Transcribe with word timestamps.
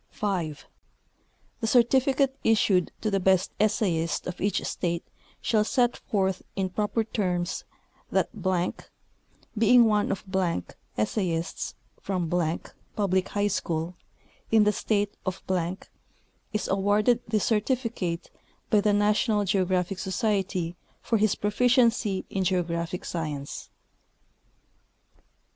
5. 0.09 0.65
The 1.59 1.67
certificate 1.67 2.35
issued 2.43 2.91
to 3.01 3.11
the 3.11 3.19
best 3.19 3.51
essayist 3.59 4.25
of 4.25 4.41
each 4.41 4.63
state 4.65 5.03
shall 5.43 5.63
set 5.63 5.95
forth 5.95 6.41
in 6.55 6.69
proper 6.71 7.03
terms 7.03 7.65
that, 8.11 8.29
being 9.55 9.85
one 9.85 10.11
of 10.11 10.23
essayists 10.97 11.75
from 12.01 12.31
public 12.95 13.29
high 13.29 13.45
schools 13.47 13.93
in 14.49 14.63
the 14.63 14.71
state' 14.73 15.13
of, 15.23 15.43
is 16.51 16.67
awarded 16.67 17.19
this 17.27 17.45
certificate 17.45 18.31
by 18.71 18.81
the 18.81 18.93
National 18.93 19.45
Geographic 19.45 19.99
Society 19.99 20.75
for 20.99 21.19
his 21.19 21.35
proficiency 21.35 22.25
in 22.31 22.43
geographic 22.43 23.05
science. 23.05 23.69